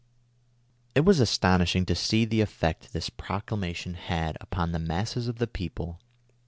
[0.95, 5.45] '"It was astonishing to see the effect this proclamation had upon the masses of the
[5.45, 5.99] people.